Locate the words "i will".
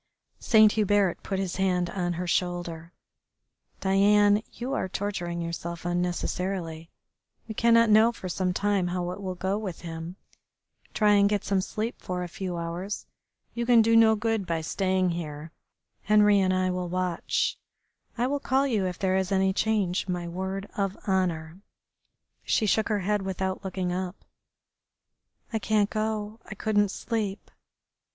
16.51-16.89, 18.17-18.39